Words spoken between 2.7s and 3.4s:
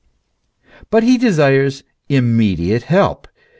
help.